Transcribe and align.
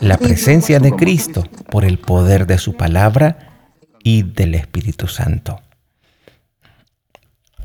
La 0.00 0.16
presencia 0.16 0.80
de 0.80 0.92
Cristo 0.92 1.44
por 1.70 1.84
el 1.84 1.98
poder 1.98 2.46
de 2.46 2.56
su 2.56 2.76
palabra 2.76 3.68
y 4.02 4.22
del 4.22 4.54
Espíritu 4.54 5.06
Santo. 5.06 5.60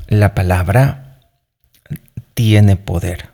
La 0.08 0.34
palabra 0.34 1.20
tiene 2.34 2.76
poder. 2.76 3.30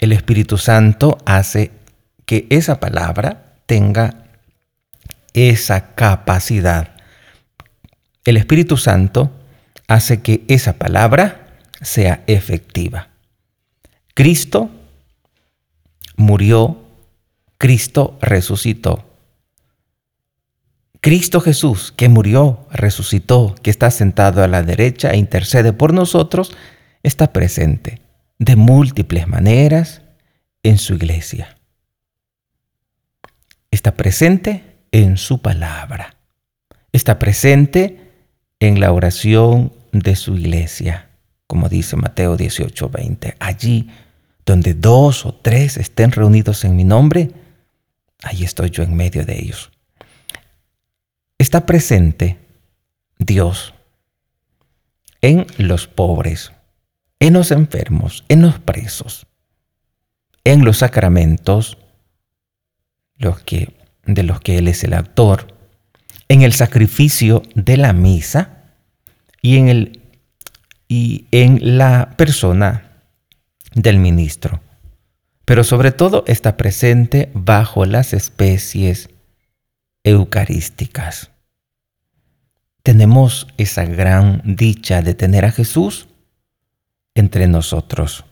El 0.00 0.12
Espíritu 0.12 0.58
Santo 0.58 1.18
hace 1.26 1.70
que 2.26 2.46
esa 2.50 2.80
palabra 2.80 3.54
tenga 3.66 4.24
esa 5.32 5.94
capacidad. 5.94 6.96
El 8.24 8.36
Espíritu 8.36 8.76
Santo 8.76 9.30
hace 9.86 10.22
que 10.22 10.44
esa 10.48 10.72
palabra 10.72 11.46
sea 11.80 12.24
efectiva. 12.26 13.08
Cristo 14.14 14.70
murió, 16.16 16.78
Cristo 17.58 18.18
resucitó. 18.20 19.04
Cristo 21.00 21.40
Jesús, 21.40 21.92
que 21.96 22.08
murió, 22.08 22.66
resucitó, 22.70 23.54
que 23.62 23.70
está 23.70 23.90
sentado 23.90 24.44
a 24.44 24.48
la 24.48 24.62
derecha 24.62 25.10
e 25.10 25.16
intercede 25.16 25.72
por 25.72 25.92
nosotros, 25.92 26.56
está 27.02 27.32
presente 27.32 28.00
de 28.38 28.56
múltiples 28.56 29.26
maneras 29.26 30.02
en 30.62 30.78
su 30.78 30.94
iglesia. 30.94 31.56
Está 33.70 33.96
presente 33.96 34.76
en 34.92 35.16
su 35.16 35.40
palabra. 35.40 36.16
Está 36.92 37.18
presente 37.18 38.12
en 38.60 38.78
la 38.78 38.92
oración 38.92 39.72
de 39.92 40.14
su 40.14 40.36
iglesia, 40.36 41.08
como 41.46 41.68
dice 41.68 41.96
Mateo 41.96 42.36
18:20. 42.36 43.34
Allí 43.40 43.90
donde 44.44 44.74
dos 44.74 45.24
o 45.24 45.34
tres 45.34 45.76
estén 45.76 46.12
reunidos 46.12 46.64
en 46.64 46.76
mi 46.76 46.84
nombre, 46.84 47.30
ahí 48.22 48.44
estoy 48.44 48.70
yo 48.70 48.82
en 48.82 48.94
medio 48.94 49.24
de 49.24 49.38
ellos. 49.38 49.70
Está 51.38 51.66
presente 51.66 52.38
Dios 53.18 53.74
en 55.20 55.46
los 55.58 55.86
pobres, 55.86 56.52
en 57.20 57.34
los 57.34 57.50
enfermos, 57.50 58.24
en 58.28 58.42
los 58.42 58.58
presos, 58.58 59.26
en 60.44 60.64
los 60.64 60.78
sacramentos, 60.78 61.78
los 63.16 63.40
que, 63.40 63.74
de 64.04 64.24
los 64.24 64.40
que 64.40 64.58
Él 64.58 64.68
es 64.68 64.82
el 64.82 64.94
autor, 64.94 65.56
en 66.28 66.42
el 66.42 66.52
sacrificio 66.52 67.42
de 67.54 67.76
la 67.76 67.92
misa 67.92 68.64
y 69.40 69.58
en, 69.58 69.68
el, 69.68 70.00
y 70.88 71.26
en 71.30 71.78
la 71.78 72.14
persona 72.16 72.81
del 73.74 73.98
ministro, 73.98 74.60
pero 75.44 75.64
sobre 75.64 75.92
todo 75.92 76.24
está 76.26 76.56
presente 76.56 77.30
bajo 77.34 77.84
las 77.84 78.12
especies 78.12 79.10
eucarísticas. 80.04 81.30
Tenemos 82.82 83.46
esa 83.58 83.84
gran 83.84 84.42
dicha 84.44 85.02
de 85.02 85.14
tener 85.14 85.44
a 85.44 85.52
Jesús 85.52 86.08
entre 87.14 87.46
nosotros. 87.46 88.24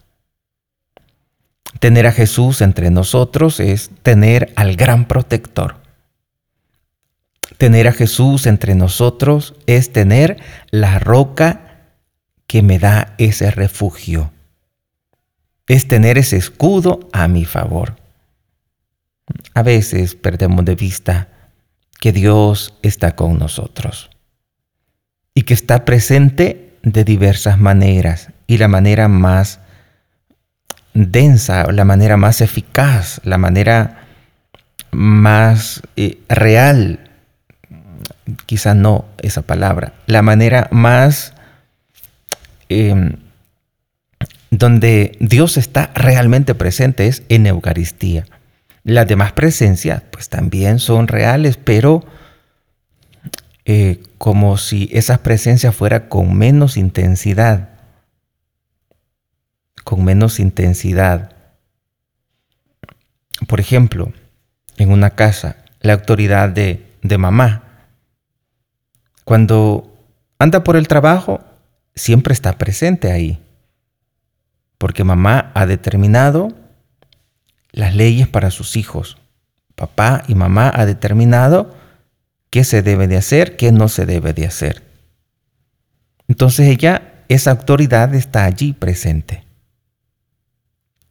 Tener 1.78 2.06
a 2.06 2.12
Jesús 2.12 2.60
entre 2.60 2.90
nosotros 2.90 3.60
es 3.60 3.90
tener 4.02 4.52
al 4.56 4.74
gran 4.74 5.06
protector. 5.06 5.76
Tener 7.58 7.86
a 7.86 7.92
Jesús 7.92 8.46
entre 8.46 8.74
nosotros 8.74 9.54
es 9.66 9.92
tener 9.92 10.42
la 10.70 10.98
roca 10.98 11.92
que 12.46 12.62
me 12.62 12.78
da 12.80 13.14
ese 13.18 13.50
refugio 13.52 14.32
es 15.70 15.86
tener 15.86 16.18
ese 16.18 16.36
escudo 16.36 17.08
a 17.12 17.28
mi 17.28 17.44
favor. 17.44 17.94
A 19.54 19.62
veces 19.62 20.16
perdemos 20.16 20.64
de 20.64 20.74
vista 20.74 21.28
que 22.00 22.10
Dios 22.10 22.74
está 22.82 23.14
con 23.14 23.38
nosotros 23.38 24.10
y 25.32 25.42
que 25.42 25.54
está 25.54 25.84
presente 25.84 26.76
de 26.82 27.04
diversas 27.04 27.60
maneras 27.60 28.30
y 28.48 28.58
la 28.58 28.66
manera 28.66 29.06
más 29.06 29.60
densa, 30.92 31.70
la 31.70 31.84
manera 31.84 32.16
más 32.16 32.40
eficaz, 32.40 33.20
la 33.22 33.38
manera 33.38 34.08
más 34.90 35.82
eh, 35.94 36.18
real, 36.28 37.10
quizá 38.46 38.74
no 38.74 39.04
esa 39.18 39.42
palabra, 39.42 39.92
la 40.06 40.22
manera 40.22 40.66
más 40.72 41.32
em, 42.68 43.29
donde 44.60 45.16
Dios 45.20 45.56
está 45.56 45.90
realmente 45.94 46.54
presente 46.54 47.06
es 47.06 47.22
en 47.30 47.46
Eucaristía. 47.46 48.26
Las 48.84 49.08
demás 49.08 49.32
presencias 49.32 50.02
pues 50.10 50.28
también 50.28 50.78
son 50.78 51.08
reales, 51.08 51.56
pero 51.56 52.04
eh, 53.64 54.02
como 54.18 54.58
si 54.58 54.90
esas 54.92 55.20
presencias 55.20 55.74
fueran 55.74 56.10
con 56.10 56.36
menos 56.36 56.76
intensidad, 56.76 57.70
con 59.82 60.04
menos 60.04 60.38
intensidad. 60.38 61.32
Por 63.48 63.60
ejemplo, 63.60 64.12
en 64.76 64.92
una 64.92 65.08
casa, 65.08 65.56
la 65.80 65.94
autoridad 65.94 66.50
de, 66.50 66.86
de 67.00 67.16
mamá, 67.16 67.64
cuando 69.24 69.96
anda 70.38 70.62
por 70.62 70.76
el 70.76 70.86
trabajo, 70.86 71.40
siempre 71.94 72.34
está 72.34 72.58
presente 72.58 73.10
ahí 73.10 73.42
porque 74.80 75.04
mamá 75.04 75.52
ha 75.52 75.66
determinado 75.66 76.54
las 77.70 77.94
leyes 77.94 78.26
para 78.26 78.50
sus 78.50 78.78
hijos. 78.78 79.18
Papá 79.74 80.24
y 80.26 80.34
mamá 80.34 80.72
ha 80.74 80.86
determinado 80.86 81.76
qué 82.48 82.64
se 82.64 82.80
debe 82.80 83.06
de 83.06 83.18
hacer, 83.18 83.58
qué 83.58 83.72
no 83.72 83.88
se 83.88 84.06
debe 84.06 84.32
de 84.32 84.46
hacer. 84.46 84.82
Entonces 86.28 86.66
ella, 86.68 87.12
esa 87.28 87.50
autoridad 87.50 88.14
está 88.14 88.46
allí 88.46 88.72
presente. 88.72 89.44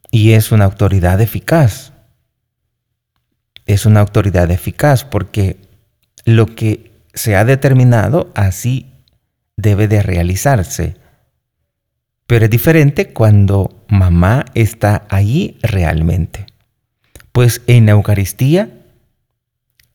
Y 0.09 0.31
es 0.31 0.51
una 0.51 0.65
autoridad 0.65 1.21
eficaz. 1.21 1.93
Es 3.67 3.85
una 3.85 3.99
autoridad 3.99 4.49
eficaz 4.49 5.03
porque 5.03 5.57
lo 6.25 6.47
que 6.47 6.91
se 7.13 7.35
ha 7.35 7.45
determinado 7.45 8.31
así 8.33 8.91
debe 9.57 9.87
de 9.87 10.01
realizarse. 10.01 10.98
Pero 12.29 12.45
es 12.45 12.51
diferente 12.51 13.11
cuando 13.11 13.83
mamá 13.87 14.45
está 14.53 15.07
allí 15.09 15.57
realmente. 15.63 16.45
Pues 17.31 17.63
en 17.65 17.87
la 17.87 17.93
Eucaristía 17.93 18.69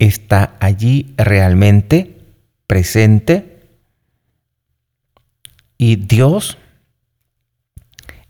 está 0.00 0.56
allí 0.58 1.14
realmente 1.16 2.18
presente 2.66 3.60
y 5.78 5.94
Dios 5.94 6.58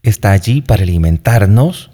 está 0.03 0.33
allí 0.33 0.61
para 0.61 0.83
alimentarnos, 0.83 1.91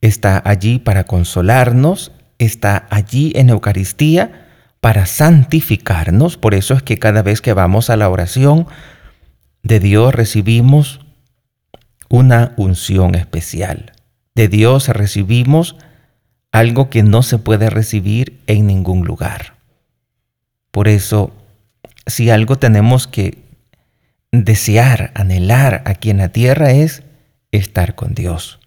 está 0.00 0.40
allí 0.42 0.78
para 0.78 1.04
consolarnos, 1.04 2.12
está 2.38 2.86
allí 2.88 3.34
en 3.36 3.50
Eucaristía 3.50 4.48
para 4.80 5.04
santificarnos. 5.04 6.38
Por 6.38 6.54
eso 6.54 6.72
es 6.72 6.82
que 6.82 6.98
cada 6.98 7.20
vez 7.20 7.42
que 7.42 7.52
vamos 7.52 7.90
a 7.90 7.98
la 7.98 8.08
oración 8.08 8.66
de 9.62 9.78
Dios 9.78 10.14
recibimos 10.14 11.00
una 12.10 12.52
unción 12.56 13.14
especial. 13.14 13.92
De 14.34 14.48
Dios 14.48 14.88
recibimos 14.88 15.76
algo 16.52 16.90
que 16.90 17.02
no 17.02 17.22
se 17.22 17.38
puede 17.38 17.70
recibir 17.70 18.40
en 18.46 18.66
ningún 18.66 19.04
lugar. 19.06 19.54
Por 20.72 20.88
eso, 20.88 21.32
si 22.06 22.28
algo 22.28 22.56
tenemos 22.56 23.06
que 23.06 23.38
desear, 24.32 25.12
anhelar 25.14 25.82
aquí 25.86 26.10
en 26.10 26.18
la 26.18 26.30
tierra 26.30 26.72
es 26.72 27.04
estar 27.52 27.94
con 27.94 28.14
Dios. 28.14 28.58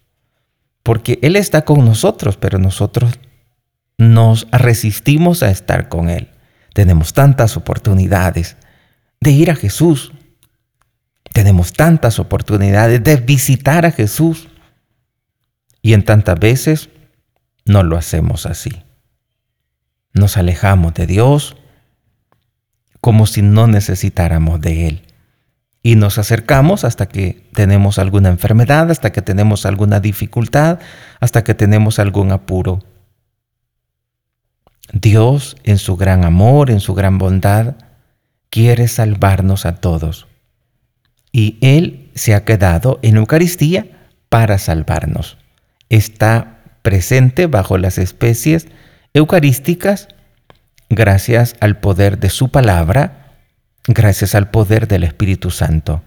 Porque 0.81 1.19
Él 1.21 1.35
está 1.35 1.63
con 1.63 1.85
nosotros, 1.85 2.37
pero 2.37 2.59
nosotros 2.59 3.19
nos 3.97 4.47
resistimos 4.51 5.43
a 5.43 5.51
estar 5.51 5.89
con 5.89 6.09
Él. 6.09 6.29
Tenemos 6.73 7.13
tantas 7.13 7.57
oportunidades 7.57 8.55
de 9.19 9.31
ir 9.31 9.51
a 9.51 9.55
Jesús, 9.55 10.12
tenemos 11.34 11.74
tantas 11.74 12.20
oportunidades 12.20 13.03
de 13.03 13.18
visitar 13.18 13.85
a 13.85 13.91
Jesús 13.91 14.47
y 15.82 15.94
en 15.94 16.06
tantas 16.06 16.40
veces 16.40 16.90
no 17.66 17.84
lo 17.84 17.97
hacemos 17.97 18.46
así. 18.46 18.84
Nos 20.14 20.38
alejamos 20.38 20.94
de 20.94 21.08
Dios 21.08 21.58
como 23.02 23.26
si 23.26 23.41
no 23.41 23.68
necesitáramos 23.68 24.62
de 24.62 24.88
Él. 24.88 25.02
Y 25.82 25.96
nos 25.96 26.18
acercamos 26.18 26.85
hasta 26.85 27.09
que 27.09 27.50
tenemos 27.53 28.00
alguna 28.00 28.30
enfermedad, 28.30 28.90
hasta 28.90 29.12
que 29.12 29.22
tenemos 29.22 29.66
alguna 29.66 30.00
dificultad, 30.00 30.80
hasta 31.20 31.44
que 31.44 31.56
tenemos 31.56 32.00
algún 32.00 32.32
apuro. 32.32 32.80
Dios, 34.94 35.58
en 35.64 35.80
su 35.80 35.97
gran 35.97 36.24
amor, 36.24 36.70
en 36.70 36.80
su 36.80 36.94
gran 36.94 37.18
bondad, 37.18 37.76
quiere 38.50 38.88
salvarnos 38.88 39.66
a 39.66 39.76
todos 39.76 40.28
y 41.34 41.58
Él 41.59 42.12
se 42.16 42.34
ha 42.35 42.46
quedado 42.46 43.00
en 43.02 43.18
Eucaristía 43.18 43.88
para 44.30 44.58
salvarnos. 44.59 45.38
Está 45.90 46.59
presente 46.84 47.47
bajo 47.47 47.78
las 47.78 47.97
especies 47.97 48.68
eucarísticas 49.14 50.08
gracias 50.90 51.56
al 51.59 51.80
poder 51.80 52.20
de 52.20 52.30
su 52.30 52.50
palabra, 52.50 53.34
gracias 53.88 54.35
al 54.35 54.50
poder 54.50 54.88
del 54.88 55.03
Espíritu 55.03 55.50
Santo. 55.50 56.03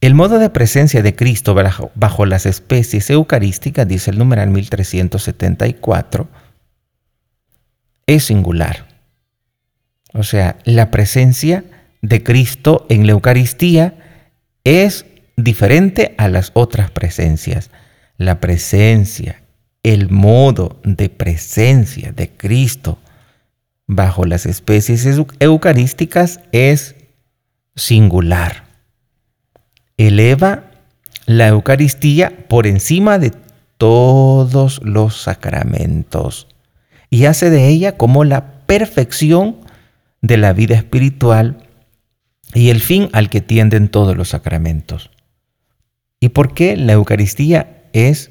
El 0.00 0.14
modo 0.14 0.38
de 0.38 0.50
presencia 0.50 1.02
de 1.02 1.14
Cristo 1.14 1.54
bajo, 1.54 2.26
las 2.26 2.46
especies 2.46 3.10
eucarísticas, 3.10 3.88
dice 3.88 4.10
el 4.10 4.18
numeral 4.18 4.50
1374, 4.50 6.28
es 8.06 8.24
singular. 8.24 8.86
O 10.12 10.22
sea, 10.22 10.56
la 10.64 10.90
presencia 10.90 11.64
de 12.02 12.22
Cristo 12.22 12.86
en 12.88 13.06
la 13.06 13.12
Eucaristía 13.12 13.94
es 14.64 15.06
diferente 15.36 16.14
a 16.18 16.28
las 16.28 16.50
otras 16.54 16.90
presencias. 16.90 17.70
La 18.16 18.40
presencia, 18.40 19.42
el 19.82 20.10
modo 20.10 20.80
de 20.84 21.08
presencia 21.08 22.12
de 22.12 22.30
Cristo 22.30 22.98
bajo 23.86 24.24
las 24.24 24.46
especies 24.46 25.06
eucarísticas 25.38 26.40
es 26.52 26.96
singular. 27.76 28.64
Eleva 29.96 30.64
la 31.26 31.48
Eucaristía 31.48 32.32
por 32.48 32.66
encima 32.66 33.18
de 33.18 33.32
todos 33.78 34.80
los 34.82 35.20
sacramentos 35.20 36.48
y 37.10 37.26
hace 37.26 37.50
de 37.50 37.68
ella 37.68 37.96
como 37.96 38.24
la 38.24 38.64
perfección 38.66 39.58
de 40.22 40.36
la 40.38 40.52
vida 40.52 40.74
espiritual 40.74 41.65
y 42.56 42.70
el 42.70 42.80
fin 42.80 43.10
al 43.12 43.28
que 43.28 43.42
tienden 43.42 43.88
todos 43.88 44.16
los 44.16 44.30
sacramentos. 44.30 45.10
¿Y 46.20 46.30
por 46.30 46.54
qué 46.54 46.74
la 46.78 46.94
Eucaristía 46.94 47.82
es 47.92 48.30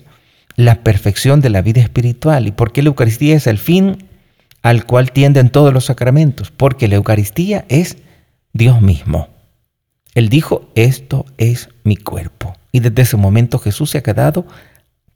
la 0.55 0.83
perfección 0.83 1.41
de 1.41 1.51
la 1.51 1.61
vida 1.61 1.81
espiritual? 1.81 2.47
¿Y 2.47 2.51
por 2.51 2.71
qué 2.71 2.81
la 2.81 2.87
Eucaristía 2.87 3.35
es 3.35 3.45
el 3.45 3.59
fin 3.59 4.09
al 4.63 4.87
cual 4.87 5.11
tienden 5.11 5.51
todos 5.51 5.71
los 5.71 5.85
sacramentos? 5.85 6.49
Porque 6.49 6.87
la 6.87 6.95
Eucaristía 6.95 7.65
es 7.69 7.97
Dios 8.51 8.81
mismo. 8.81 9.29
Él 10.15 10.29
dijo, 10.29 10.71
esto 10.73 11.27
es 11.37 11.69
mi 11.83 11.95
cuerpo. 11.95 12.55
Y 12.71 12.79
desde 12.79 13.03
ese 13.03 13.17
momento 13.17 13.59
Jesús 13.59 13.91
se 13.91 13.99
ha 13.99 14.03
quedado 14.03 14.47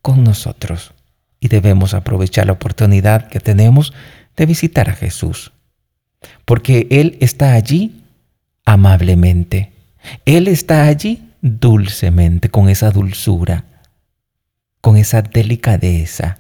con 0.04 0.24
nosotros. 0.24 0.94
Y 1.40 1.48
debemos 1.48 1.96
aprovechar 1.96 2.46
la 2.46 2.54
oportunidad 2.54 3.28
que 3.28 3.40
tenemos 3.40 3.92
de 4.38 4.46
visitar 4.46 4.88
a 4.88 4.94
Jesús. 4.94 5.52
Porque 6.46 6.86
Él 6.92 7.18
está 7.22 7.54
allí 7.54 7.99
amablemente. 8.70 9.74
Él 10.26 10.48
está 10.48 10.84
allí 10.84 11.34
dulcemente, 11.42 12.50
con 12.50 12.70
esa 12.70 12.92
dulzura, 12.92 13.66
con 14.80 14.96
esa 14.96 15.24
delicadeza, 15.24 16.38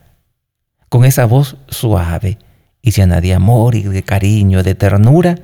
con 0.89 1.05
esa 1.05 1.25
voz 1.25 1.57
suave 1.69 2.37
y 2.83 2.91
llena 2.91 3.19
de 3.19 3.33
amor 3.33 3.73
y 3.73 3.81
de 3.81 4.03
cariño, 4.03 4.61
de 4.61 4.75
ternura, 4.75 5.35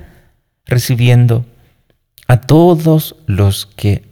recibiendo 0.68 1.48
a 2.28 2.42
todos 2.42 3.16
los 3.26 3.66
que 3.66 4.04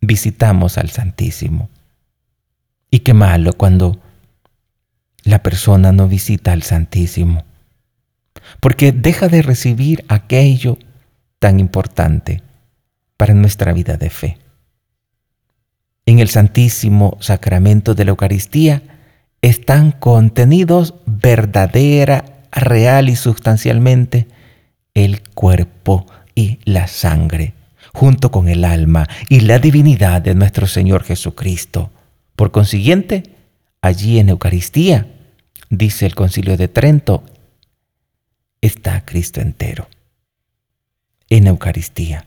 visitamos 0.00 0.78
al 0.78 0.88
Santísimo. 0.88 1.68
Y 2.90 3.00
qué 3.00 3.12
malo 3.12 3.52
cuando 3.52 4.00
la 5.22 5.42
persona 5.42 5.92
no 5.92 6.08
visita 6.08 6.52
al 6.52 6.62
Santísimo, 6.62 7.44
porque 8.60 8.92
deja 8.92 9.28
de 9.28 9.42
recibir 9.42 10.06
aquello 10.08 10.78
tan 11.38 11.60
importante 11.60 12.42
para 13.16 13.34
nuestra 13.34 13.72
vida 13.72 13.96
de 13.96 14.10
fe. 14.10 14.38
En 16.06 16.18
el 16.18 16.28
Santísimo 16.28 17.16
Sacramento 17.20 17.94
de 17.94 18.04
la 18.04 18.10
Eucaristía 18.10 18.82
están 19.42 19.92
contenidos 19.92 20.94
verdadera, 21.06 22.24
real 22.52 23.08
y 23.08 23.16
sustancialmente 23.16 24.28
el 24.94 25.22
cuerpo 25.22 26.06
y 26.34 26.58
la 26.64 26.86
sangre, 26.86 27.54
junto 27.92 28.30
con 28.30 28.48
el 28.48 28.64
alma 28.64 29.08
y 29.28 29.40
la 29.40 29.58
divinidad 29.58 30.22
de 30.22 30.34
nuestro 30.34 30.66
Señor 30.66 31.02
Jesucristo. 31.02 31.90
Por 32.34 32.50
consiguiente, 32.50 33.24
allí 33.82 34.18
en 34.18 34.28
Eucaristía, 34.28 35.06
dice 35.70 36.06
el 36.06 36.14
Concilio 36.14 36.56
de 36.56 36.68
Trento, 36.68 37.24
está 38.60 39.04
Cristo 39.04 39.40
entero 39.40 39.88
en 41.30 41.46
Eucaristía, 41.46 42.26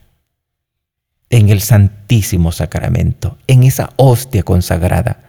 en 1.30 1.48
el 1.48 1.60
Santísimo 1.60 2.52
Sacramento, 2.52 3.38
en 3.46 3.62
esa 3.62 3.90
hostia 3.96 4.42
consagrada, 4.42 5.20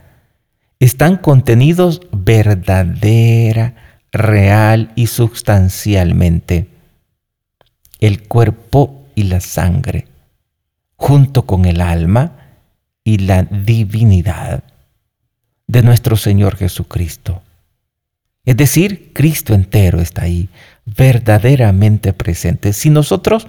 están 0.79 1.17
contenidos 1.17 2.01
verdadera, 2.11 3.75
real 4.11 4.91
y 4.95 5.07
sustancialmente 5.07 6.67
el 7.99 8.27
cuerpo 8.27 9.05
y 9.15 9.23
la 9.23 9.39
sangre, 9.39 10.07
junto 10.95 11.45
con 11.45 11.65
el 11.65 11.81
alma 11.81 12.35
y 13.03 13.19
la 13.19 13.43
divinidad 13.43 14.63
de 15.67 15.81
nuestro 15.83 16.17
Señor 16.17 16.57
Jesucristo. 16.57 17.43
Es 18.45 18.57
decir, 18.57 19.11
Cristo 19.13 19.53
entero 19.53 20.01
está 20.01 20.23
ahí, 20.23 20.49
verdaderamente 20.85 22.13
presente. 22.13 22.73
Si 22.73 22.89
nosotros 22.89 23.47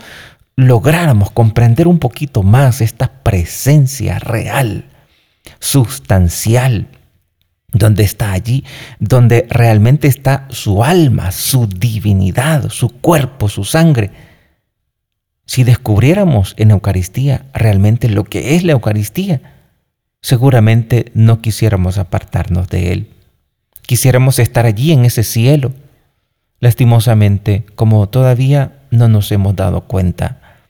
lográramos 0.56 1.30
comprender 1.30 1.88
un 1.88 1.98
poquito 1.98 2.42
más 2.42 2.80
esta 2.80 3.22
presencia 3.22 4.18
real, 4.18 4.84
sustancial, 5.58 6.88
donde 7.72 8.04
está 8.04 8.32
allí, 8.32 8.64
donde 8.98 9.46
realmente 9.48 10.06
está 10.06 10.46
su 10.50 10.84
alma, 10.84 11.32
su 11.32 11.66
divinidad, 11.66 12.68
su 12.68 12.90
cuerpo, 12.90 13.48
su 13.48 13.64
sangre. 13.64 14.10
Si 15.46 15.64
descubriéramos 15.64 16.54
en 16.58 16.70
Eucaristía 16.70 17.46
realmente 17.54 18.10
lo 18.10 18.24
que 18.24 18.56
es 18.56 18.62
la 18.62 18.72
Eucaristía, 18.72 19.40
seguramente 20.20 21.10
no 21.14 21.40
quisiéramos 21.40 21.96
apartarnos 21.96 22.68
de 22.68 22.92
Él. 22.92 23.08
Quisiéramos 23.82 24.38
estar 24.38 24.66
allí 24.66 24.92
en 24.92 25.04
ese 25.04 25.22
cielo 25.24 25.72
lastimosamente, 26.62 27.66
como 27.74 28.08
todavía 28.08 28.82
no 28.92 29.08
nos 29.08 29.32
hemos 29.32 29.56
dado 29.56 29.80
cuenta. 29.82 30.60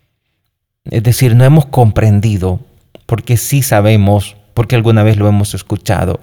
Es 0.84 1.02
decir, 1.02 1.36
no 1.36 1.44
hemos 1.44 1.66
comprendido, 1.66 2.60
porque 3.04 3.36
sí 3.36 3.62
sabemos, 3.62 4.36
porque 4.54 4.74
alguna 4.74 5.02
vez 5.02 5.18
lo 5.18 5.28
hemos 5.28 5.52
escuchado, 5.52 6.18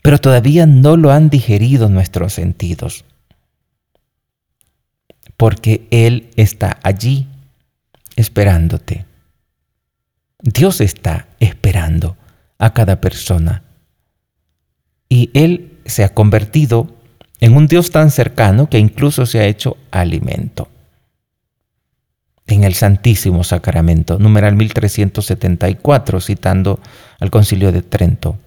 pero 0.00 0.18
todavía 0.18 0.66
no 0.66 0.96
lo 0.96 1.10
han 1.10 1.28
digerido 1.28 1.88
nuestros 1.88 2.34
sentidos. 2.34 3.04
Porque 5.36 5.88
Él 5.90 6.30
está 6.36 6.78
allí 6.84 7.26
esperándote. 8.14 9.06
Dios 10.40 10.80
está 10.80 11.26
esperando 11.40 12.16
a 12.58 12.72
cada 12.72 13.00
persona. 13.00 13.64
Y 15.08 15.30
Él 15.34 15.73
se 15.84 16.04
ha 16.04 16.10
convertido 16.10 16.88
en 17.40 17.56
un 17.56 17.66
Dios 17.66 17.90
tan 17.90 18.10
cercano 18.10 18.68
que 18.68 18.78
incluso 18.78 19.26
se 19.26 19.40
ha 19.40 19.46
hecho 19.46 19.76
alimento. 19.90 20.68
En 22.46 22.64
el 22.64 22.74
Santísimo 22.74 23.42
Sacramento, 23.44 24.18
numeral 24.18 24.54
1374, 24.54 26.20
citando 26.20 26.78
al 27.18 27.30
Concilio 27.30 27.72
de 27.72 27.82
Trento. 27.82 28.38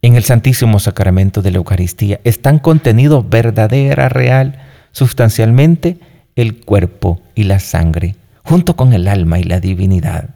En 0.00 0.14
el 0.14 0.24
Santísimo 0.24 0.78
Sacramento 0.78 1.42
de 1.42 1.50
la 1.50 1.58
Eucaristía 1.58 2.20
están 2.24 2.58
contenidos 2.58 3.28
verdadera, 3.28 4.08
real, 4.08 4.60
sustancialmente 4.92 5.98
el 6.34 6.64
cuerpo 6.64 7.20
y 7.34 7.44
la 7.44 7.58
sangre, 7.58 8.16
junto 8.44 8.76
con 8.76 8.92
el 8.92 9.08
alma 9.08 9.38
y 9.38 9.44
la 9.44 9.60
divinidad 9.60 10.30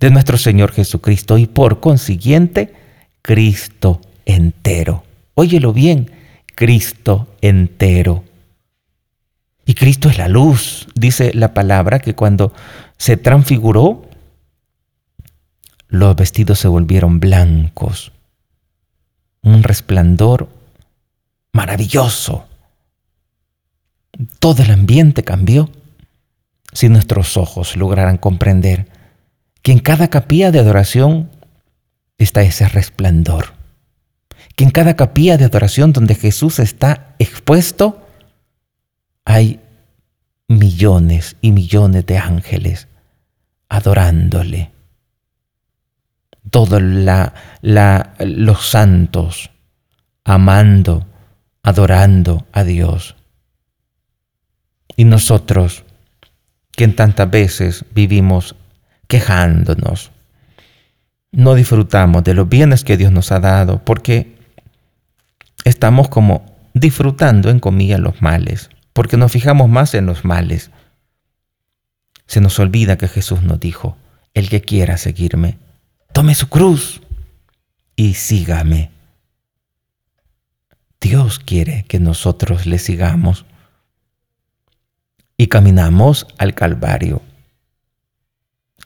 de 0.00 0.10
nuestro 0.10 0.38
Señor 0.38 0.72
Jesucristo 0.72 1.38
y 1.38 1.46
por 1.46 1.80
consiguiente 1.80 2.74
Cristo 3.22 4.00
entero. 4.24 5.04
Óyelo 5.34 5.72
bien, 5.72 6.10
Cristo 6.54 7.28
entero. 7.40 8.24
Y 9.64 9.74
Cristo 9.74 10.08
es 10.08 10.18
la 10.18 10.28
luz, 10.28 10.88
dice 10.94 11.32
la 11.34 11.54
palabra, 11.54 12.00
que 12.00 12.14
cuando 12.14 12.52
se 12.96 13.16
transfiguró, 13.16 14.08
los 15.88 16.16
vestidos 16.16 16.58
se 16.58 16.68
volvieron 16.68 17.20
blancos, 17.20 18.12
un 19.42 19.62
resplandor 19.62 20.48
maravilloso. 21.52 22.46
Todo 24.38 24.62
el 24.62 24.70
ambiente 24.70 25.24
cambió. 25.24 25.70
Si 26.72 26.88
nuestros 26.88 27.36
ojos 27.36 27.76
lograran 27.76 28.18
comprender 28.18 28.88
que 29.62 29.72
en 29.72 29.80
cada 29.80 30.08
capilla 30.08 30.50
de 30.50 30.60
adoración 30.60 31.30
está 32.24 32.42
ese 32.42 32.68
resplandor 32.68 33.60
que 34.60 34.64
en 34.64 34.70
cada 34.70 34.94
capilla 34.94 35.38
de 35.38 35.44
adoración 35.44 35.92
donde 35.92 36.14
Jesús 36.14 36.58
está 36.58 37.14
expuesto, 37.18 38.06
hay 39.24 39.60
millones 40.48 41.36
y 41.40 41.52
millones 41.52 42.04
de 42.06 42.18
ángeles 42.18 42.88
adorándole. 43.68 44.72
todos 46.50 46.82
los 46.82 48.66
santos 48.66 49.50
amando, 50.24 51.06
adorando 51.62 52.46
a 52.52 52.64
Dios. 52.64 53.16
Y 54.96 55.04
nosotros, 55.04 55.84
que 56.72 56.88
tantas 56.88 57.30
veces 57.30 57.84
vivimos 57.94 58.56
quejándonos, 59.06 60.10
no 61.32 61.54
disfrutamos 61.54 62.24
de 62.24 62.34
los 62.34 62.48
bienes 62.48 62.84
que 62.84 62.96
Dios 62.96 63.12
nos 63.12 63.32
ha 63.32 63.40
dado 63.40 63.84
porque 63.84 64.36
estamos 65.64 66.08
como 66.08 66.44
disfrutando 66.74 67.50
en 67.50 67.60
comillas 67.60 68.00
los 68.00 68.22
males, 68.22 68.70
porque 68.92 69.16
nos 69.16 69.32
fijamos 69.32 69.68
más 69.68 69.94
en 69.94 70.06
los 70.06 70.24
males. 70.24 70.70
Se 72.26 72.40
nos 72.40 72.58
olvida 72.58 72.98
que 72.98 73.08
Jesús 73.08 73.42
nos 73.42 73.60
dijo, 73.60 73.96
el 74.34 74.48
que 74.48 74.60
quiera 74.60 74.96
seguirme, 74.96 75.58
tome 76.12 76.34
su 76.34 76.48
cruz 76.48 77.02
y 77.96 78.14
sígame. 78.14 78.90
Dios 81.00 81.38
quiere 81.38 81.84
que 81.88 81.98
nosotros 81.98 82.66
le 82.66 82.78
sigamos 82.78 83.46
y 85.36 85.46
caminamos 85.46 86.26
al 86.38 86.54
Calvario. 86.54 87.22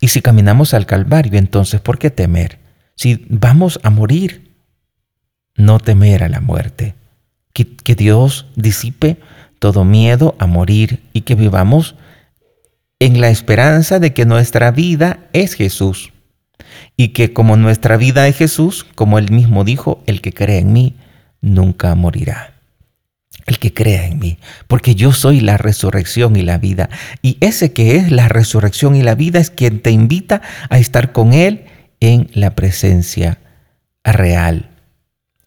Y 0.05 0.09
si 0.09 0.21
caminamos 0.21 0.75
al 0.75 0.85
Calvario, 0.85 1.39
entonces, 1.39 1.81
¿por 1.81 1.99
qué 1.99 2.11
temer? 2.11 2.59
Si 2.95 3.25
vamos 3.31 3.81
a 3.83 3.89
morir, 3.89 4.55
no 5.57 5.79
temer 5.79 6.23
a 6.23 6.29
la 6.29 6.43
muerte. 6.43 6.95
Que, 7.55 7.75
que 7.75 7.95
Dios 7.95 8.45
disipe 8.55 9.17
todo 9.59 9.83
miedo 9.83 10.37
a 10.39 10.47
morir 10.47 11.03
y 11.15 11.23
que 11.23 11.37
vivamos 11.37 11.95
en 12.99 13.23
la 13.23 13.31
esperanza 13.31 13.99
de 13.99 14.13
que 14.13 14.27
nuestra 14.27 14.73
vida 14.73 15.21
es 15.33 15.55
Jesús. 15.55 16.13
Y 16.99 17.15
que 17.15 17.33
como 17.33 17.57
nuestra 17.57 17.97
vida 17.97 18.29
es 18.29 18.37
Jesús, 18.37 18.85
como 18.95 19.19
él 19.19 19.31
mismo 19.31 19.65
dijo, 19.65 20.03
el 20.07 20.21
que 20.21 20.35
cree 20.35 20.59
en 20.59 20.75
mí 20.75 20.97
nunca 21.41 21.95
morirá. 21.95 22.54
El 23.47 23.59
que 23.59 23.75
crea 23.75 24.07
en 24.07 24.19
mí, 24.19 24.39
porque 24.69 24.95
yo 24.95 25.13
soy 25.13 25.41
la 25.41 25.59
resurrección 25.59 26.37
y 26.37 26.43
la 26.43 26.59
vida. 26.59 26.89
Y 27.21 27.37
ese 27.41 27.73
que 27.73 27.97
es 27.97 28.11
la 28.11 28.29
resurrección 28.29 28.97
y 28.97 29.03
la 29.03 29.15
vida 29.15 29.39
es 29.39 29.51
quien 29.51 29.81
te 29.81 29.91
invita 29.91 30.41
a 30.71 30.79
estar 30.79 31.13
con 31.13 31.35
Él 31.35 31.67
en 32.01 32.31
la 32.33 32.55
presencia 32.55 33.39
real, 34.03 34.71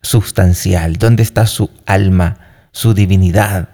sustancial, 0.01 0.97
donde 0.97 1.23
está 1.23 1.47
su 1.47 1.71
alma, 1.85 2.37
su 2.71 2.93
divinidad. 2.93 3.69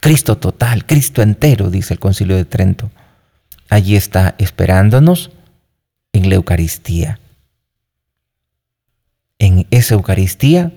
Cristo 0.00 0.38
total, 0.38 0.86
Cristo 0.86 1.22
entero, 1.22 1.70
dice 1.70 1.94
el 1.94 2.00
Concilio 2.00 2.36
de 2.36 2.44
Trento. 2.44 2.90
Allí 3.68 3.96
está 3.96 4.36
esperándonos 4.38 5.30
en 6.12 6.28
la 6.28 6.36
Eucaristía. 6.36 7.18
En 9.38 9.66
esa 9.70 9.94
Eucaristía 9.94 10.72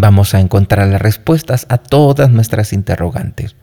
vamos 0.00 0.32
a 0.32 0.38
encontrar 0.38 0.86
las 0.86 1.02
respuestas 1.02 1.66
a 1.68 1.78
todas 1.78 2.30
nuestras 2.30 2.72
interrogantes, 2.72 3.56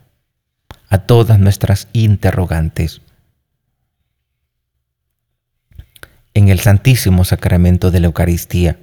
a 0.90 0.98
todas 0.98 1.40
nuestras 1.40 1.88
interrogantes. 1.94 3.02
En 6.34 6.50
el 6.50 6.60
Santísimo 6.60 7.24
Sacramento 7.24 7.90
de 7.90 8.02
la 8.02 8.08
Eucaristía 8.08 8.78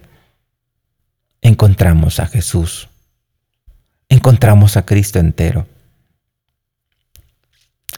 encontramos 1.42 2.20
a 2.20 2.26
Jesús, 2.26 2.88
encontramos 4.08 4.78
a 4.78 4.86
Cristo 4.86 5.18
entero. 5.18 5.66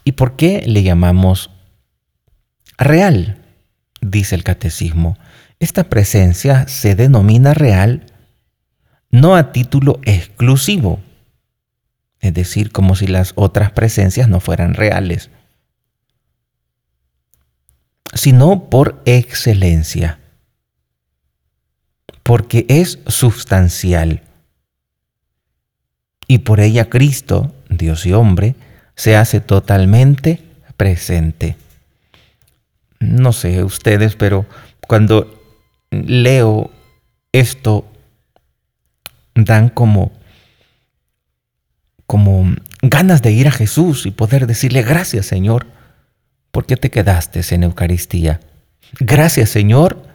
¿Y 0.02 0.12
por 0.12 0.34
qué 0.34 0.64
le 0.66 0.82
llamamos 0.82 1.50
real? 2.76 3.40
Dice 4.00 4.34
el 4.34 4.42
catecismo. 4.42 5.16
Esta 5.60 5.84
presencia 5.84 6.66
se 6.66 6.96
denomina 6.96 7.54
real 7.54 8.06
no 9.14 9.36
a 9.36 9.52
título 9.52 10.00
exclusivo, 10.02 10.98
es 12.18 12.34
decir, 12.34 12.72
como 12.72 12.96
si 12.96 13.06
las 13.06 13.32
otras 13.36 13.70
presencias 13.70 14.28
no 14.28 14.40
fueran 14.40 14.74
reales, 14.74 15.30
sino 18.12 18.68
por 18.68 19.00
excelencia, 19.04 20.18
porque 22.24 22.66
es 22.68 22.98
sustancial. 23.06 24.24
Y 26.26 26.38
por 26.38 26.58
ella 26.58 26.90
Cristo, 26.90 27.54
Dios 27.68 28.06
y 28.06 28.14
hombre, 28.14 28.56
se 28.96 29.14
hace 29.14 29.38
totalmente 29.40 30.42
presente. 30.76 31.56
No 32.98 33.32
sé 33.32 33.62
ustedes, 33.62 34.16
pero 34.16 34.44
cuando 34.88 35.40
leo 35.92 36.72
esto 37.30 37.88
dan 39.34 39.68
como, 39.68 40.12
como 42.06 42.54
ganas 42.82 43.22
de 43.22 43.32
ir 43.32 43.48
a 43.48 43.52
Jesús 43.52 44.06
y 44.06 44.10
poder 44.10 44.46
decirle 44.46 44.82
gracias 44.82 45.26
Señor, 45.26 45.66
porque 46.50 46.76
te 46.76 46.90
quedaste 46.90 47.42
en 47.54 47.64
Eucaristía. 47.64 48.40
Gracias 49.00 49.50
Señor, 49.50 50.06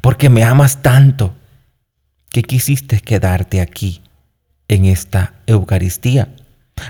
porque 0.00 0.28
me 0.28 0.44
amas 0.44 0.82
tanto 0.82 1.34
que 2.30 2.42
quisiste 2.42 3.00
quedarte 3.00 3.60
aquí 3.60 4.02
en 4.68 4.84
esta 4.84 5.34
Eucaristía, 5.46 6.28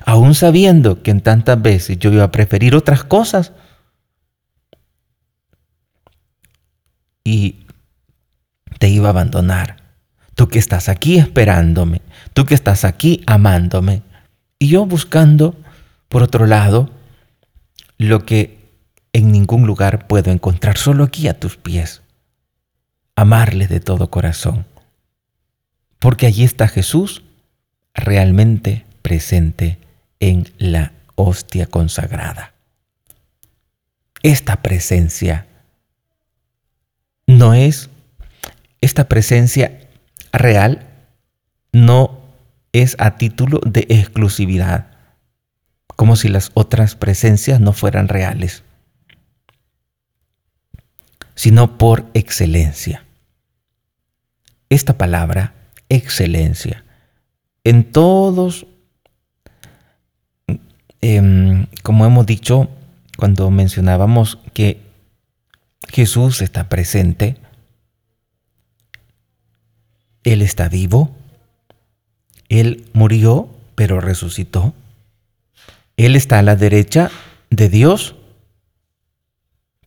aún 0.05 0.35
sabiendo 0.35 1.03
que 1.03 1.11
en 1.11 1.21
tantas 1.21 1.61
veces 1.61 1.99
yo 1.99 2.13
iba 2.13 2.25
a 2.25 2.31
preferir 2.31 2.75
otras 2.77 3.03
cosas. 3.03 3.53
Y 7.25 7.67
te 8.79 8.89
iba 8.89 9.09
a 9.09 9.11
abandonar 9.11 9.82
tú 10.35 10.49
que 10.49 10.59
estás 10.59 10.89
aquí 10.89 11.19
esperándome, 11.19 12.03
tú 12.33 12.45
que 12.45 12.55
estás 12.55 12.85
aquí 12.85 13.23
amándome, 13.27 14.03
y 14.59 14.69
yo 14.69 14.87
buscando, 14.87 15.57
por 16.09 16.23
otro 16.23 16.47
lado, 16.47 16.91
lo 17.99 18.25
que 18.25 18.63
en 19.13 19.33
ningún 19.33 19.67
lugar 19.67 20.07
puedo 20.07 20.31
encontrar, 20.31 20.79
solo 20.79 21.05
aquí 21.05 21.29
a 21.29 21.39
tus 21.39 21.57
pies, 21.57 22.03
amarle 23.17 23.67
de 23.67 23.81
todo 23.81 24.11
corazón, 24.11 24.67
porque 25.99 26.27
allí 26.27 26.45
está 26.45 26.69
Jesús 26.69 27.23
realmente 27.95 28.87
presente 29.03 29.79
en 30.21 30.51
la 30.59 30.93
hostia 31.15 31.67
consagrada. 31.67 32.55
Esta 34.23 34.63
presencia 34.63 35.47
no 37.27 37.55
es, 37.55 37.91
esta 38.81 39.09
presencia 39.09 39.82
real 40.33 40.87
no 41.73 42.21
es 42.73 42.97
a 42.99 43.17
título 43.17 43.61
de 43.65 43.87
exclusividad, 43.89 44.91
como 45.97 46.17
si 46.17 46.29
las 46.29 46.51
otras 46.55 46.97
presencias 46.97 47.61
no 47.61 47.73
fueran 47.73 48.09
reales, 48.09 48.65
sino 51.35 51.79
por 51.79 52.07
excelencia. 52.15 53.05
Esta 54.71 54.97
palabra, 54.97 55.55
excelencia, 55.89 56.85
en 57.65 57.85
todos, 57.85 58.67
em, 61.01 61.67
como 61.83 62.07
hemos 62.07 62.27
dicho 62.27 62.69
cuando 63.17 63.51
mencionábamos 63.51 64.39
que 64.55 64.81
Jesús 65.89 66.41
está 66.41 66.69
presente, 66.69 67.37
él 70.25 70.43
está 70.43 70.69
vivo. 70.69 71.15
Él 72.49 72.85
murió, 72.93 73.49
pero 73.75 74.01
resucitó. 74.01 74.75
Él 75.97 76.17
está 76.17 76.39
a 76.39 76.43
la 76.43 76.57
derecha 76.57 77.11
de 77.51 77.69
Dios, 77.69 78.15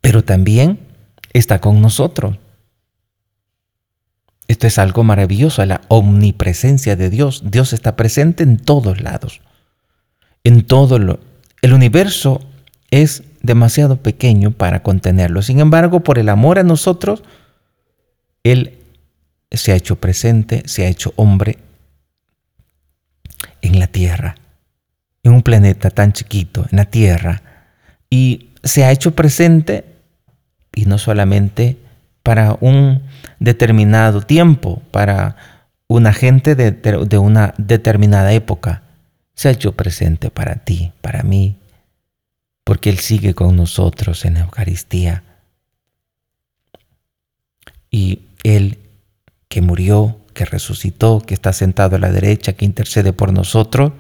pero 0.02 0.24
también 0.24 0.80
está 1.34 1.60
con 1.60 1.82
nosotros. 1.82 2.38
Esto 4.48 4.68
es 4.68 4.78
algo 4.78 5.04
maravilloso, 5.04 5.66
la 5.66 5.82
omnipresencia 5.88 6.96
de 6.96 7.10
Dios. 7.10 7.44
Dios 7.46 7.74
está 7.74 7.96
presente 7.96 8.44
en 8.44 8.58
todos 8.58 9.02
lados. 9.02 9.42
En 10.44 10.66
todo 10.66 11.00
lo... 11.00 11.20
El 11.62 11.74
universo 11.74 12.42
es 12.92 13.24
demasiado 13.42 13.98
pequeño 13.98 14.52
para 14.52 14.84
contenerlo. 14.84 15.42
Sin 15.42 15.60
embargo, 15.60 16.02
por 16.02 16.20
el 16.20 16.30
amor 16.30 16.60
a 16.60 16.64
nosotros, 16.64 17.24
Él 18.44 18.85
se 19.52 19.72
ha 19.72 19.76
hecho 19.76 19.98
presente, 19.98 20.64
se 20.66 20.86
ha 20.86 20.90
hecho 20.90 21.14
hombre 21.16 21.58
en 23.62 23.80
la 23.80 23.88
Tierra, 23.88 24.36
en 25.24 25.34
un 25.34 25.42
planeta 25.42 25.90
tan 25.90 26.14
chiquito, 26.14 26.66
en 26.72 26.78
la 26.78 26.86
Tierra, 26.86 27.42
y 28.10 28.50
se 28.64 28.84
ha 28.84 28.92
hecho 28.92 29.16
presente, 29.16 29.86
y 30.74 30.86
no 30.86 30.98
solamente 30.98 31.78
para 32.24 32.58
un 32.60 33.04
determinado 33.40 34.22
tiempo, 34.22 34.82
para 34.92 35.36
una 35.88 36.14
gente 36.14 36.56
de, 36.56 36.72
de 36.72 37.18
una 37.18 37.54
determinada 37.58 38.34
época, 38.34 38.84
se 39.36 39.50
ha 39.50 39.52
hecho 39.52 39.74
presente 39.74 40.32
para 40.32 40.56
ti, 40.56 40.92
para 41.02 41.24
mí, 41.24 41.58
porque 42.64 42.90
Él 42.90 43.00
sigue 43.00 43.34
con 43.34 43.56
nosotros 43.56 44.26
en 44.26 44.36
la 44.36 44.40
Eucaristía. 44.42 45.24
Y 47.92 48.22
Él 48.44 48.80
que 50.34 50.46
resucitó, 50.46 51.22
que 51.22 51.34
está 51.34 51.54
sentado 51.54 51.96
a 51.96 52.00
la 52.00 52.12
derecha, 52.12 52.54
que 52.54 52.66
intercede 52.66 53.14
por 53.14 53.34
nosotros, 53.34 53.94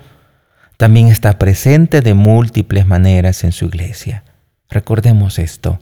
también 0.78 1.08
está 1.08 1.40
presente 1.40 2.02
de 2.02 2.14
múltiples 2.14 2.86
maneras 2.86 3.44
en 3.44 3.52
su 3.52 3.66
iglesia. 3.66 4.24
Recordemos 4.70 5.40
esto. 5.40 5.80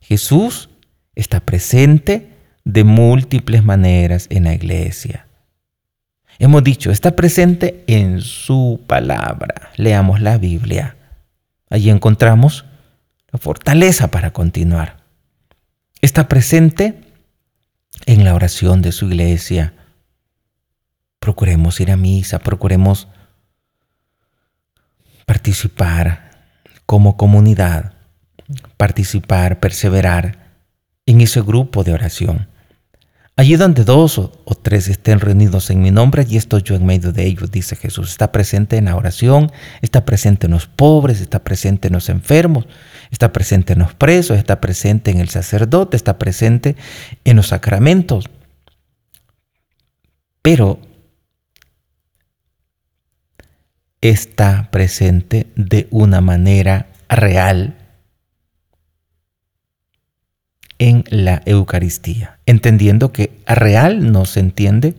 Jesús 0.00 0.68
está 1.14 1.40
presente 1.40 2.28
de 2.64 2.84
múltiples 2.84 3.64
maneras 3.64 4.26
en 4.30 4.44
la 4.44 4.54
iglesia. 4.54 5.26
Hemos 6.38 6.62
dicho, 6.62 6.90
está 6.90 7.16
presente 7.16 7.82
en 7.86 8.20
su 8.20 8.84
palabra. 8.86 9.70
Leamos 9.76 10.20
la 10.20 10.38
Biblia. 10.38 10.96
Allí 11.70 11.90
encontramos 11.90 12.64
la 13.32 13.38
fortaleza 13.38 14.10
para 14.10 14.32
continuar. 14.32 14.98
Está 16.00 16.28
presente 16.28 17.00
en 18.06 18.24
la 18.24 18.34
oración 18.34 18.82
de 18.82 18.92
su 18.92 19.06
iglesia. 19.06 19.74
Procuremos 21.18 21.80
ir 21.80 21.90
a 21.90 21.96
misa, 21.96 22.38
procuremos 22.38 23.08
participar 25.26 26.30
como 26.86 27.16
comunidad, 27.16 27.94
participar, 28.76 29.60
perseverar 29.60 30.54
en 31.06 31.20
ese 31.20 31.42
grupo 31.42 31.84
de 31.84 31.92
oración. 31.92 32.48
Allí 33.38 33.54
donde 33.54 33.84
dos 33.84 34.18
o, 34.18 34.32
tres 34.60 34.88
estén 34.88 35.20
reunidos 35.20 35.70
en 35.70 35.80
mi 35.80 35.92
nombre, 35.92 36.22
allí 36.22 36.36
estoy 36.36 36.64
yo 36.64 36.74
en 36.74 36.84
medio 36.84 37.12
de 37.12 37.24
ellos, 37.24 37.52
dice 37.52 37.76
Jesús. 37.76 38.10
Está 38.10 38.32
presente 38.32 38.78
en 38.78 38.86
la 38.86 38.96
oración, 38.96 39.52
está 39.80 40.04
presente 40.04 40.48
en 40.48 40.54
los 40.54 40.66
pobres, 40.66 41.20
está 41.20 41.44
presente 41.44 41.86
en 41.86 41.94
los 41.94 42.08
enfermos, 42.08 42.66
está 43.12 43.32
presente 43.32 43.74
en 43.74 43.78
los 43.78 43.94
presos, 43.94 44.38
está 44.38 44.60
presente 44.60 45.12
en 45.12 45.20
el 45.20 45.28
sacerdote, 45.28 45.96
está 45.96 46.18
presente 46.18 46.74
en 47.22 47.36
los 47.36 47.46
sacramentos. 47.46 48.28
Pero 50.42 50.80
está 54.00 54.68
presente 54.72 55.46
de 55.54 55.86
una 55.92 56.20
manera 56.20 56.88
real 57.08 57.87
en 60.78 61.04
la 61.08 61.42
Eucaristía, 61.44 62.38
entendiendo 62.46 63.12
que 63.12 63.40
real 63.46 64.12
no 64.12 64.24
se 64.24 64.40
entiende 64.40 64.94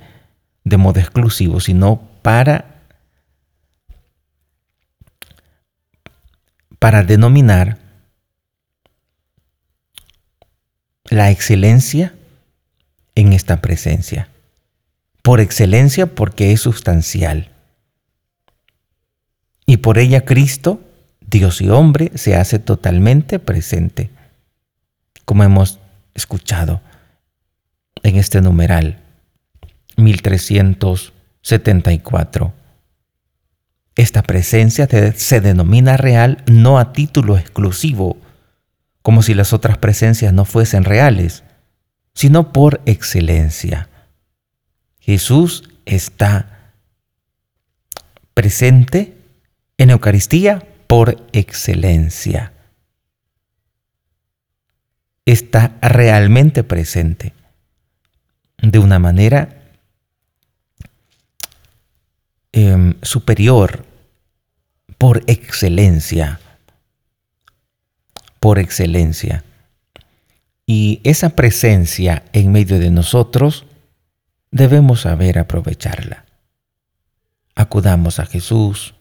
de 0.64 0.78
modo 0.78 1.00
exclusivo, 1.00 1.60
sino 1.60 2.02
para, 2.22 2.84
para 6.80 7.04
denominar 7.04 7.78
la 11.06 11.32
excelencia 11.32 12.14
en 13.16 13.34
esta 13.34 13.62
presencia. 13.62 14.30
Por 15.22 15.40
excelencia 15.40 16.08
porque 16.14 16.52
es 16.52 16.62
sustancial. 16.62 17.52
Y 19.66 19.78
por 19.78 19.98
ella 19.98 20.26
Cristo, 20.26 20.82
Dios 21.22 21.62
y 21.62 21.70
hombre, 21.70 22.12
se 22.16 22.36
hace 22.36 22.60
totalmente 22.60 23.40
presente 23.40 24.10
como 25.30 25.44
hemos 25.44 25.80
escuchado 26.16 26.82
en 28.02 28.16
este 28.16 28.42
numeral 28.42 28.98
1374. 29.96 32.52
Esta 33.94 34.24
presencia 34.24 34.88
se 35.16 35.40
denomina 35.40 35.98
real 35.98 36.44
no 36.48 36.80
a 36.80 36.94
título 36.94 37.38
exclusivo, 37.38 38.18
como 39.04 39.22
si 39.22 39.36
las 39.36 39.54
otras 39.54 39.78
presencias 39.78 40.34
no 40.34 40.46
fuesen 40.46 40.84
reales, 40.84 41.44
sino 42.16 42.52
por 42.52 42.82
excelencia. 42.88 43.88
Jesús 45.00 45.70
está 45.86 46.72
presente 48.34 49.16
en 49.78 49.92
Eucaristía 49.92 50.66
por 50.88 51.24
excelencia 51.34 52.54
está 55.32 55.78
realmente 55.82 56.64
presente 56.64 57.34
de 58.62 58.80
una 58.80 58.98
manera 58.98 59.62
em, 62.52 62.96
superior, 63.04 63.86
por 64.98 65.24
excelencia, 65.28 66.40
por 68.40 68.58
excelencia. 68.58 69.44
Y 70.66 71.00
esa 71.04 71.30
presencia 71.30 72.24
en 72.34 72.52
medio 72.52 72.80
de 72.80 72.90
nosotros 72.90 73.66
debemos 74.50 75.02
saber 75.02 75.38
aprovecharla. 75.38 76.26
Acudamos 77.54 78.20
a 78.20 78.26
Jesús, 78.26 78.96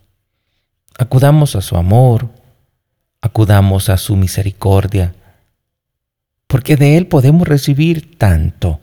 acudamos 0.99 1.57
a 1.57 1.63
su 1.63 1.77
amor, 1.77 2.29
acudamos 3.23 3.89
a 3.89 3.97
su 3.97 4.15
misericordia, 4.15 5.15
porque 6.49 6.77
de 6.77 6.97
Él 6.97 7.07
podemos 7.07 7.47
recibir 7.47 8.19
tanto, 8.19 8.81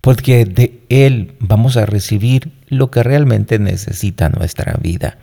porque 0.00 0.46
de 0.46 0.80
Él 0.88 1.36
vamos 1.40 1.76
a 1.76 1.84
recibir 1.84 2.52
lo 2.68 2.90
que 2.90 3.02
realmente 3.02 3.58
necesita 3.58 4.30
nuestra 4.30 4.74
vida. 4.80 5.18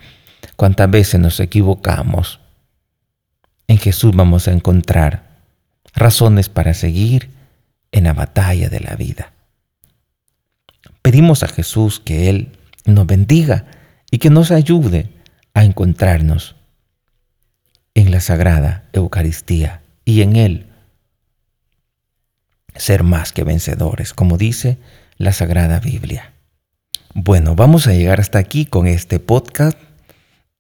Cuántas 0.58 0.92
veces 0.92 1.20
nos 1.20 1.40
equivocamos, 1.40 2.40
en 3.68 3.78
Jesús 3.78 4.16
vamos 4.16 4.48
a 4.48 4.52
encontrar 4.52 5.24
razones 5.94 6.50
para 6.50 6.74
seguir 6.74 7.30
en 7.92 8.04
la 8.04 8.14
batalla 8.14 8.70
de 8.70 8.82
la 8.82 8.96
vida. 8.96 9.32
Pedimos 11.02 11.42
a 11.44 11.48
Jesús 11.48 12.00
que 12.00 12.30
Él 12.30 12.52
nos 12.86 13.08
bendiga 13.08 13.66
y 14.12 14.18
que 14.18 14.30
nos 14.30 14.52
ayude 14.52 15.10
a 15.54 15.64
encontrarnos 15.64 16.56
en 17.94 18.12
la 18.12 18.20
Sagrada 18.20 18.84
Eucaristía 18.92 19.82
y 20.04 20.22
en 20.22 20.36
Él 20.36 20.65
ser 22.76 23.04
más 23.04 23.32
que 23.32 23.44
vencedores, 23.44 24.14
como 24.14 24.38
dice 24.38 24.78
la 25.18 25.32
Sagrada 25.32 25.80
Biblia. 25.80 26.34
Bueno, 27.14 27.56
vamos 27.56 27.88
a 27.88 27.94
llegar 27.94 28.20
hasta 28.20 28.40
aquí 28.40 28.66
con 28.66 28.88
este 28.88 29.20
podcast 29.20 29.78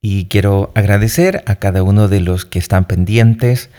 y 0.01 0.25
quiero 0.25 0.71
agradecer 0.75 1.43
a 1.47 1.56
cada 1.56 1.84
uno 1.84 2.08
de 2.08 2.21
los 2.21 2.45
que 2.45 2.60
están 2.60 2.86
pendientes 2.86 3.69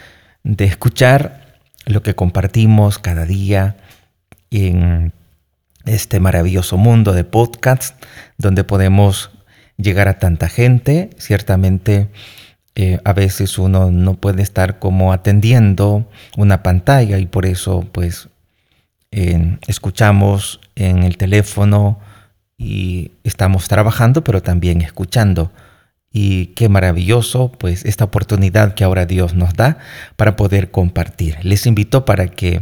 de 0.42 0.64
escuchar 0.64 1.60
lo 1.86 2.02
que 2.02 2.14
compartimos 2.14 2.98
cada 2.98 3.24
día 3.24 3.76
en 4.50 5.12
este 5.84 6.20
maravilloso 6.20 6.76
mundo 6.76 7.12
de 7.12 7.24
podcasts 7.24 7.94
donde 8.38 8.64
podemos 8.64 9.30
llegar 9.76 10.08
a 10.08 10.18
tanta 10.18 10.48
gente. 10.48 11.10
Ciertamente 11.16 12.08
eh, 12.78 13.00
a 13.04 13.14
veces 13.14 13.58
uno 13.58 13.90
no 13.90 14.14
puede 14.14 14.42
estar 14.42 14.78
como 14.78 15.14
atendiendo 15.14 16.06
una 16.36 16.62
pantalla 16.62 17.18
y 17.18 17.24
por 17.24 17.46
eso 17.46 17.86
pues 17.90 18.28
escuchamos 19.66 20.60
en 20.74 21.02
el 21.02 21.16
teléfono 21.16 21.98
y 22.58 23.12
estamos 23.24 23.66
trabajando 23.68 24.22
pero 24.22 24.42
también 24.42 24.82
escuchando. 24.82 25.52
Y 26.12 26.48
qué 26.48 26.68
maravilloso 26.68 27.50
pues 27.50 27.84
esta 27.86 28.04
oportunidad 28.04 28.74
que 28.74 28.84
ahora 28.84 29.06
Dios 29.06 29.34
nos 29.34 29.54
da 29.54 29.78
para 30.16 30.36
poder 30.36 30.70
compartir. 30.70 31.38
Les 31.42 31.66
invito 31.66 32.04
para 32.04 32.28
que 32.28 32.60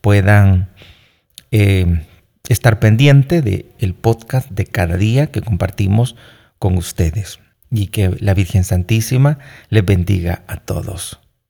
puedan 0.00 0.70
eh, 1.50 2.06
estar 2.48 2.78
pendiente 2.80 3.42
del 3.42 3.66
el 3.78 3.94
podcast 3.94 4.50
de 4.50 4.64
cada 4.64 4.96
día 4.96 5.26
que 5.26 5.42
compartimos 5.42 6.16
con 6.58 6.78
ustedes 6.78 7.40
y 7.70 7.88
que 7.88 8.16
la 8.20 8.34
Virgen 8.34 8.64
Santísima 8.64 9.38
les 9.68 9.84
bendiga 9.84 10.42
a 10.46 10.56
todos. 10.56 11.20